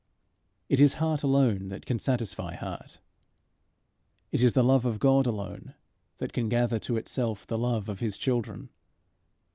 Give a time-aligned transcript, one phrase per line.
[0.67, 2.97] It is heart alone that can satisfy heart.
[4.31, 5.75] It is the love of God alone
[6.17, 8.69] that can gather to itself the love of his children.